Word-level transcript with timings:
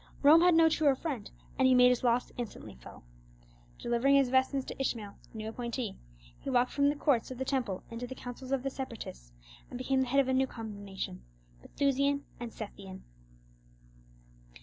Rome 0.23 0.41
had 0.41 0.55
no 0.55 0.67
truer 0.67 0.95
friend; 0.95 1.29
and 1.59 1.67
he 1.67 1.75
made 1.75 1.89
his 1.89 2.03
loss 2.03 2.31
instantly 2.35 2.73
felt. 2.73 3.03
Delivering 3.77 4.15
his 4.15 4.29
vestments 4.29 4.65
to 4.65 4.81
Ishmael, 4.81 5.13
the 5.31 5.37
new 5.37 5.49
appointee, 5.49 5.95
he 6.39 6.49
walked 6.49 6.71
from 6.71 6.89
the 6.89 6.95
courts 6.95 7.29
of 7.29 7.37
the 7.37 7.45
Temple 7.45 7.83
into 7.91 8.07
the 8.07 8.15
councils 8.15 8.51
of 8.51 8.63
the 8.63 8.71
Separatists, 8.71 9.31
and 9.69 9.77
became 9.77 10.01
the 10.01 10.07
head 10.07 10.19
of 10.21 10.27
a 10.27 10.33
new 10.33 10.47
combination, 10.47 11.21
Bethusian 11.61 12.23
and 12.39 12.51
Sethian. 12.51 13.03